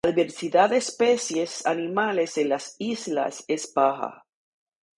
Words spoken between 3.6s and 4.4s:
baja.